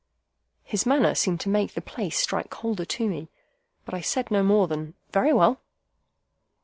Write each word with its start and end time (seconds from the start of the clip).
His 0.63 0.87
manner 0.87 1.13
seemed 1.13 1.39
to 1.41 1.49
make 1.49 1.75
the 1.75 1.79
place 1.81 2.17
strike 2.19 2.49
colder 2.49 2.85
to 2.85 3.07
me, 3.07 3.29
but 3.85 3.93
I 3.93 4.01
said 4.01 4.31
no 4.31 4.41
more 4.41 4.67
than, 4.67 4.95
"Very 5.11 5.31
well." 5.31 5.61